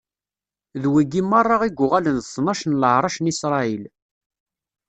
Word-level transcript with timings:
D 0.81 0.83
wigi 0.93 1.21
meṛṛa 1.29 1.57
i 1.67 1.69
yuɣalen 1.77 2.17
d 2.19 2.23
tnac 2.33 2.61
n 2.65 2.73
leɛṛac 2.81 3.15
n 3.19 3.31
Isṛayil. 3.31 3.83